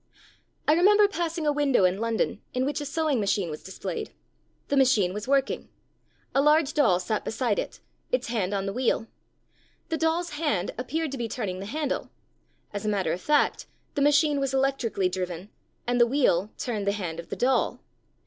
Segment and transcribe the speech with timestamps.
[0.67, 4.11] I remember passing a window in London in which a sewing machine was displayed.
[4.69, 5.69] The machine was working.
[6.33, 9.05] A large doll sat beside it, its hand on the wheel.
[9.89, 12.09] The doll's hand appeared to be turning the handle.
[12.73, 15.49] As a matter of fact, the machine was electrically driven,
[15.85, 17.79] and the wheel turned the hand of the doll.